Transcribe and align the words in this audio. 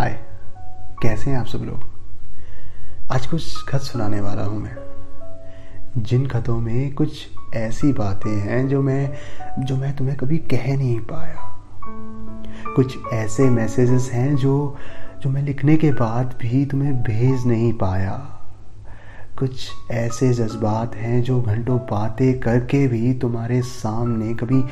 हाय। 0.00 0.18
कैसे 1.02 1.30
हैं 1.30 1.38
आप 1.38 1.46
सब 1.46 1.58
लोग? 1.58 1.80
आज 3.12 3.26
कुछ 3.26 3.64
खत 3.68 3.80
सुनाने 3.80 4.20
वाला 4.20 4.42
हूँ 4.42 4.60
मैं। 4.60 4.76
जिन 5.96 6.26
खतों 6.26 6.60
में 6.60 6.94
कुछ 6.94 7.28
ऐसी 7.54 7.92
बातें 7.92 8.40
हैं 8.40 8.68
जो 8.68 8.82
मैं 8.82 9.12
जो 9.58 9.76
मैं 9.76 9.96
तुम्हें 9.96 10.16
कभी 10.16 10.38
कह 10.38 10.76
नहीं 10.76 11.00
पाया। 11.00 11.34
कुछ 12.76 12.98
ऐसे 13.12 13.50
मैसेजेस 13.50 14.10
हैं 14.12 14.36
जो 14.36 14.76
जो 15.22 15.30
मैं 15.30 15.42
लिखने 15.42 15.76
के 15.76 15.92
बाद 15.92 16.34
भी 16.40 16.66
तुम्हें 16.66 17.02
भेज 17.02 17.46
नहीं 17.46 17.72
पाया। 17.72 18.40
कुछ 19.38 19.70
ऐसे 19.90 20.32
जज्बात 20.32 20.94
हैं 20.94 21.22
जो 21.22 21.42
घंटों 21.42 21.78
बातें 21.78 22.40
करके 22.40 22.88
भी 22.88 23.14
तुम्हारे 23.14 23.62
सामने 23.62 24.34
कभी 24.34 24.62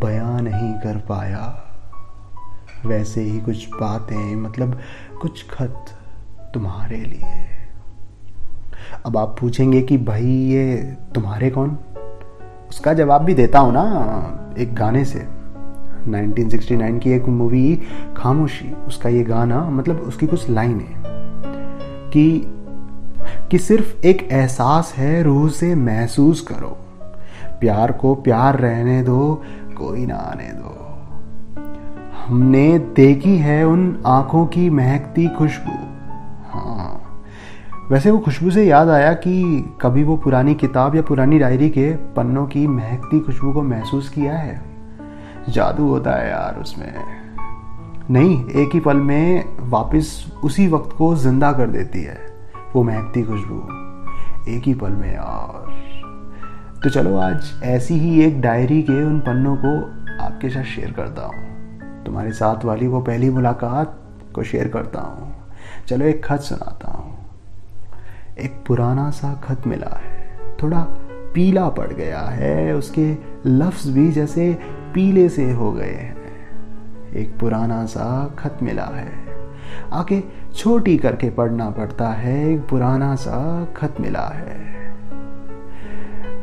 बयां 0.00 0.42
नहीं 0.42 0.74
कर 0.74 0.98
पाया। 0.98 1.65
वैसे 2.86 3.20
ही 3.20 3.40
कुछ 3.40 3.68
बातें 3.68 4.36
मतलब 4.36 4.80
कुछ 5.20 5.46
खत 5.50 5.84
तुम्हारे 6.54 6.96
लिए। 6.96 7.46
अब 9.06 9.16
आप 9.16 9.36
पूछेंगे 9.40 9.82
कि 9.82 9.98
भाई 9.98 10.26
ये 10.26 10.96
तुम्हारे 11.14 11.50
कौन? 11.50 11.78
उसका 12.70 12.92
जवाब 12.92 13.22
भी 13.22 13.34
देता 13.34 13.58
हूँ 13.58 13.72
ना, 13.72 13.84
एक 14.58 14.74
गाने 14.74 15.04
से। 15.04 15.26
1969 16.08 16.98
की 16.98 17.10
एक 17.10 17.24
मूवी, 17.24 17.82
खामोशी, 18.16 18.72
उसका 18.72 19.08
ये 19.08 19.24
गाना 19.24 19.70
मतलब 19.70 19.96
उसकी 19.96 20.26
कुछ 20.26 20.50
लाइन। 20.50 20.80
है 20.80 21.02
कि 22.10 22.52
कि 23.50 23.58
सिर्फ़ 23.58 24.06
एक 24.06 24.28
एहसास 24.32 24.94
है, 24.96 25.22
रूह 25.22 25.48
से 25.48 25.74
महसूस 25.74 26.40
करो। 26.40 26.78
प्यार 27.60 27.92
को 27.92 28.14
प्यार 28.14 28.58
रहने 28.58 29.02
दो, 29.02 29.42
कोई 29.78 30.06
ना 30.06 30.14
आने 30.14 30.44
दो। 30.44 30.75
हमने 32.26 32.78
देखी 32.78 33.36
है 33.38 33.64
उन 33.66 34.02
आँखों 34.06 34.46
की 34.46 34.70
महकती 34.70 35.28
खुशबू। 35.28 35.72
हाँ। 36.50 37.22
वैसे 37.90 38.10
वो 38.10 38.18
खुशबू 38.18 38.50
से 38.50 38.64
याद 38.64 38.88
आया 38.88 39.12
कि 39.12 39.64
कभी 39.80 40.02
वो 40.02 40.16
पुरानी 40.16 40.54
किताब 40.54 40.96
या 40.96 41.02
पुरानी 41.02 41.38
डायरी 41.38 41.70
के 41.70 41.92
पन्नों 41.92 42.46
की 42.46 42.66
महकती 42.66 43.20
खुशबू 43.20 43.52
को 43.52 43.62
महसूस 43.62 44.08
किया 44.08 44.36
है? 44.38 44.62
जादू 45.48 45.88
होता 45.88 46.10
है 46.10 46.30
यार 46.30 46.60
उसमें। 46.60 46.94
नहीं, 48.10 48.44
एक 48.46 48.70
ही 48.74 48.80
पल 48.80 48.96
में 48.96 49.44
वापस 49.60 50.32
उसी 50.44 50.68
वक्त 50.68 50.96
को 50.96 51.16
ज़िंदा 51.16 51.52
कर 51.52 51.66
देती 51.66 52.02
है 52.02 52.18
वो 52.76 52.82
महकती 52.82 53.22
खुशबू। 53.22 53.60
एक 54.48 54.62
ही 54.62 54.74
पल 54.74 54.90
में 54.90 55.14
यार। 55.14 55.72
तो 56.84 56.90
चलो 56.90 57.16
आज 57.16 57.60
ऐसी 57.62 57.94
ही 57.94 58.22
एक 58.22 58.40
डायरी 58.40 58.82
के 58.82 59.04
उन 59.04 59.20
पन्नों 59.20 59.56
को 59.56 59.80
आपके 60.24 60.50
साथ 60.50 60.64
शेयर 60.64 60.92
करता 60.92 61.22
हूँ। 61.22 61.45
तुम्हारे 62.06 62.32
साथ 62.32 62.64
वाली 62.64 62.86
वो 62.86 63.00
पहली 63.00 63.30
मुलाकात 63.30 64.00
को 64.34 64.42
शेयर 64.42 64.68
करता 64.68 65.00
हूँ। 65.00 65.34
चलो 65.88 66.04
एक 66.04 66.24
खत 66.24 66.40
सुनाता 66.40 66.90
हूँ। 66.90 67.18
एक 68.38 68.64
पुराना 68.66 69.10
सा 69.10 69.34
खत 69.34 69.66
मिला 69.66 70.00
है। 70.04 70.38
थोड़ा 70.62 70.80
पीला 71.34 71.68
पड़ 71.68 71.92
गया 71.92 72.20
है। 72.20 72.74
उसके 72.74 73.16
लफ्ज 73.46 73.88
भी 73.88 74.12
जैसे 74.12 74.58
पीले 74.94 75.28
से 75.28 75.52
हो 75.52 75.72
गए 75.72 75.90
हैं। 75.90 76.16
एक 77.12 77.38
पुराना 77.38 77.86
सा 77.86 78.34
खत 78.38 78.58
मिला 78.62 78.84
है। 78.84 79.12
आके 79.92 80.22
छोटी 80.54 80.96
करके 80.96 81.30
पढ़ना 81.30 81.70
पड़ता 81.70 82.08
है। 82.08 82.54
एक 82.54 82.60
पुराना 82.60 83.14
सा 83.14 83.64
खत 83.76 83.94
मिला 84.00 84.28
है। 84.34 84.76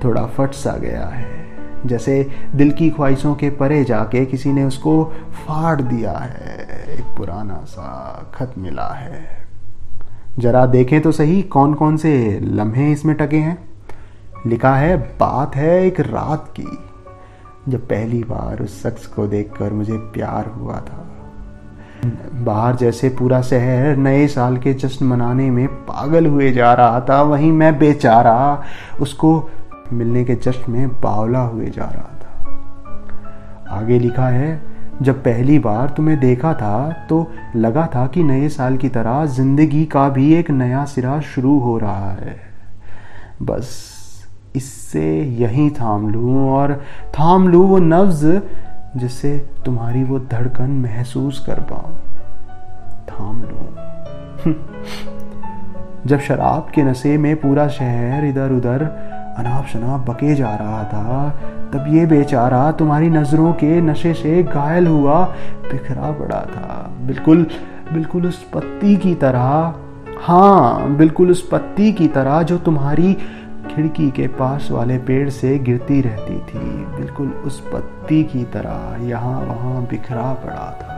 थोड़ा 0.04 0.26
फट 0.26 0.52
सा 0.52 0.72
गया 0.72 1.06
है। 1.06 1.43
जैसे 1.86 2.28
दिल 2.56 2.72
की 2.72 2.90
ख्वाहिशों 2.90 3.34
के 3.36 3.50
परे 3.50 3.84
जाके 3.84 4.26
किसी 4.26 4.54
ने 4.54 4.64
उसको 4.64 5.04
फाड़ 5.34 5.82
दिया 5.82 6.12
है। 6.12 6.86
एक 6.90 7.18
पुराना 7.18 7.64
सा 7.68 8.32
खत 8.36 8.54
मिला 8.58 8.88
है। 8.88 9.48
जरा 10.40 10.66
देखें 10.66 11.00
तो 11.02 11.12
सही 11.12 11.42
कौन 11.42 11.74
कौन 11.74 11.98
से 11.98 12.40
लम्हे 12.44 12.92
इसमें 12.92 13.16
टके 13.16 13.38
हैं। 13.38 13.58
लिखा 14.48 14.76
है, 14.76 14.98
बात 14.98 15.56
है 15.56 15.86
एक 15.86 16.00
रात 16.00 16.54
की, 16.60 16.78
जब 17.70 17.80
पहली 17.80 18.24
बार 18.24 18.62
उस 18.62 18.82
शख्स 18.84 19.06
को 19.08 19.28
देखकर 19.28 19.74
मुझे 19.74 19.94
प्यार 19.94 20.46
हुआ 20.48 20.76
था। 20.76 21.10
बाहर 22.36 22.76
जैसे 22.76 23.10
पूरा 23.10 23.42
शहर 23.42 23.96
नए 23.96 24.28
साल 24.28 24.58
के 24.58 24.74
जश्न 24.74 25.06
मनाने 25.06 25.50
में 25.52 25.68
पागल 25.68 26.26
हुए 26.26 26.52
जा 26.52 26.74
रहा 26.74 27.00
था, 27.00 27.22
वहीं 27.22 27.52
मैं 27.52 27.78
बेचारा 27.80 28.64
उसको 29.02 29.50
मिलने 29.94 30.24
के 30.24 30.36
जश्न 30.36 30.72
में 30.72 30.90
बावला 31.02 31.40
हुए 31.40 31.66
जा 31.66 31.86
रहा 31.86 32.10
था। 32.14 33.78
आगे 33.78 34.00
लिखा 34.00 34.28
है, 34.28 34.62
जब 35.02 35.24
पहली 35.24 35.60
बार 35.60 35.90
तुम्हें 35.90 36.20
देखा 36.20 36.54
था 36.54 36.92
तो 37.10 37.26
लगा 37.56 37.86
था 37.96 38.06
कि 38.08 38.24
नए 38.24 38.50
साल 38.50 38.78
की 38.78 38.90
तरह 38.90 39.26
ज़िंदगी 39.26 39.86
का 39.86 40.08
भी 40.10 40.34
एक 40.34 40.52
नया 40.52 40.84
सिरा 40.86 41.20
शुरू 41.20 41.58
हो 41.60 41.78
रहा 41.78 42.12
है। 42.12 42.36
बस 43.42 43.70
इससे 44.56 45.22
यही 45.22 45.70
थाम 45.70 46.10
लूँ 46.10 46.50
और 46.50 46.74
थाम 47.10 47.48
लूँ 47.48 47.68
वो 47.68 47.78
नब्ज 47.80 48.42
जिससे 48.98 49.38
तुम्हारी 49.66 50.04
वो 50.04 50.20
धड़कन 50.20 50.70
महसूस 50.82 51.40
कर 51.46 51.60
पाऊँ। 51.72 51.96
थाम 53.10 53.42
लूँ। 53.44 53.68
जब 56.08 56.20
शराब 56.20 56.72
के 56.76 56.84
नशे 56.84 57.18
में 57.18 57.36
पूरा 57.36 57.68
शहर 57.68 58.26
इधर 58.26 58.52
उधर 58.52 58.84
अनाप 59.38 59.66
शनाप 59.66 60.10
बके 60.10 60.36
जा 60.36 60.54
रहा 60.56 60.84
था। 60.84 61.30
तब 61.74 61.86
ये 61.88 62.06
बेचारा 62.06 62.72
तुम्हारी 62.72 63.10
नज़रों 63.10 63.54
के 63.54 63.80
नशे 63.82 64.14
से 64.14 64.42
घायल 64.44 64.88
हुआ, 64.88 65.24
बिखरा 65.64 66.12
पड़ा 66.12 66.42
था। 66.42 66.90
बिल्कुल 67.08 67.46
बिल्कुल 67.94 68.26
उस 68.26 68.44
पत्ती 68.54 68.96
की 68.98 69.14
तरह 69.16 69.74
हाँ 70.22 70.96
बिल्कुल 70.98 71.32
उस 71.32 71.48
पत्ती 71.52 71.92
की 71.94 72.08
तरह 72.08 72.42
जो 72.44 72.58
तुम्हारी 72.58 73.14
खिड़की 73.72 74.10
के 74.12 74.28
पास 74.28 74.68
वाले 74.72 74.98
पेड़ 74.98 75.30
से 75.30 75.58
गिरती 75.60 76.02
रहती 76.02 76.38
थी। 76.40 76.60
बिल्कुल 76.96 77.28
उस 77.46 77.60
पत्ती 77.74 78.24
की 78.24 78.44
तरह 78.54 79.06
यहाँ 79.08 79.40
वहाँ 79.42 79.82
बिखरा 79.86 80.34
पड़ा 80.44 80.72
था। 80.82 80.93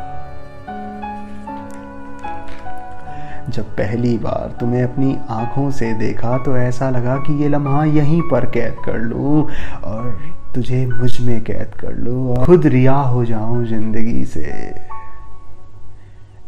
जब 3.50 3.64
पहली 3.64 4.18
बार 4.18 4.58
तुम्हें 4.60 4.84
अपनी 4.84 5.18
आँखों 5.30 5.72
से 5.72 5.94
देखा 5.94 6.38
तो 6.38 6.58
ऐसा 6.58 6.90
लगा 6.90 7.18
कि 7.18 7.34
ये 7.44 7.50
लम्हा 7.50 7.84
यहीं 7.84 8.22
पर 8.22 8.46
कैद 8.46 8.76
कर 8.86 8.98
लूँ 8.98 9.50
और 9.84 10.36
तुझे 10.56 10.86
मुझमें 10.86 11.44
कैद 11.44 11.74
कर 11.80 11.94
लूँ 11.94 12.36
और 12.36 12.46
खुद 12.46 12.66
रिया 12.66 12.96
हो 12.96 13.26
जाऊँ 13.26 13.66
ज़िंदगी 13.66 14.26
से। 14.26 14.42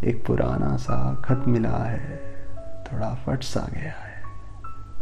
एक 0.03 0.23
पुराना 0.27 0.75
सा 0.77 1.21
खत 1.25 1.43
मिला 1.47 1.77
है, 1.77 2.17
थोड़ा 2.85 3.13
फट 3.27 3.43
सा 3.43 3.67
गया 3.73 3.91
है। 3.91 4.23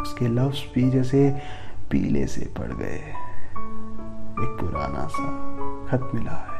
उसके 0.01 0.27
लफ्ज 0.27 0.63
भी 0.75 0.89
जैसे 0.89 1.41
पीले 1.91 2.27
से 2.27 2.53
पड़ 2.57 2.71
गए। 2.73 3.01
एक 4.35 4.57
पुराना 4.59 5.07
सा 5.07 5.27
खत 5.89 6.11
मिला 6.15 6.31
है 6.31 6.47
हाँ। 6.47 6.54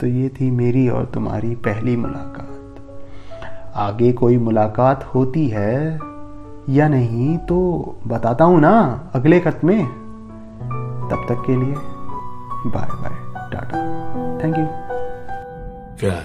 तो 0.00 0.06
ये 0.06 0.28
थी 0.28 0.50
मेरी 0.50 0.88
और 0.88 1.04
तुम्हारी 1.04 1.54
पहली 1.54 1.96
मुलाकात। 1.96 3.72
आगे 3.76 4.12
कोई 4.12 4.36
मुलाकात 4.38 5.04
होती 5.04 5.48
है 5.48 5.98
या 6.68 6.88
नहीं 6.88 7.36
तो 7.38 7.58
बताता 8.06 8.44
हूँ 8.44 8.60
ना 8.60 8.72
अगले 9.14 9.40
खत 9.40 9.60
में। 9.64 9.86
तब 11.10 11.26
तक 11.28 11.42
के 11.46 11.56
लिए 11.56 11.74
bye 12.70 12.88
bye 12.92 13.14
tata. 13.50 13.78
Thank 14.44 14.58
you 14.58 14.66
प्यार, 16.00 16.24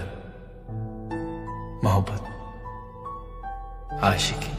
मोहब्बत, 1.84 2.24
आशिकी, 4.04 4.54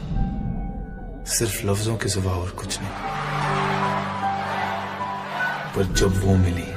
सिर्फ़ 1.25 1.67
लफ्जों 1.67 1.97
के 1.97 2.09
सिवा 2.09 2.31
और 2.31 2.49
कुछ 2.49 2.79
नहीं। 2.81 2.91
पर 5.75 5.83
जब 5.93 6.23
वो 6.25 6.35
मिली 6.35 6.67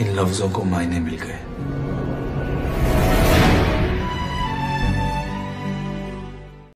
इन 0.00 0.14
लफ्जों 0.16 0.50
को 0.50 0.62
मायने 0.64 0.98
मिल 1.00 1.16
गए। 1.16 1.38